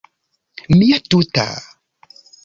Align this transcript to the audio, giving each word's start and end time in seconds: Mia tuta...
Mia 0.79 0.97
tuta... 1.13 1.43